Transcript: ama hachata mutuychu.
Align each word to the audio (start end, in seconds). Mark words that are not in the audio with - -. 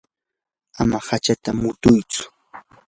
ama 0.81 0.97
hachata 1.07 1.49
mutuychu. 1.61 2.21